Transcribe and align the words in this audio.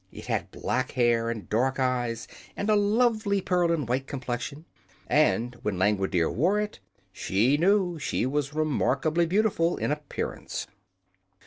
It 0.11 0.25
had 0.25 0.49
black 0.49 0.93
hair 0.93 1.29
and 1.29 1.47
dark 1.47 1.79
eyes 1.79 2.27
and 2.57 2.71
a 2.71 2.75
lovely 2.75 3.39
pearl 3.39 3.71
and 3.71 3.87
white 3.87 4.07
complexion, 4.07 4.65
and 5.05 5.53
when 5.61 5.77
Langwidere 5.77 6.31
wore 6.31 6.59
it 6.59 6.79
she 7.13 7.55
knew 7.55 7.99
she 7.99 8.25
was 8.25 8.51
remarkably 8.55 9.27
beautiful 9.27 9.77
in 9.77 9.91
appearance. 9.91 10.65